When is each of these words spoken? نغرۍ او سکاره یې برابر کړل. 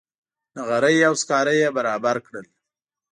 نغرۍ 0.57 0.97
او 1.07 1.13
سکاره 1.21 1.53
یې 1.61 1.67
برابر 1.77 2.15
کړل. 2.25 2.47